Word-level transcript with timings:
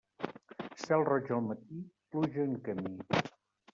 Cel 0.85 1.03
roig 1.11 1.29
al 1.37 1.43
matí, 1.49 1.83
pluja 2.15 2.47
en 2.49 2.57
camí. 2.69 2.95